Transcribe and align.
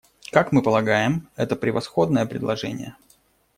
Как 0.31 0.51
мы 0.51 0.63
полагаем, 0.63 1.29
это 1.35 1.55
превосходное 1.55 2.25
предложение. 2.25 2.95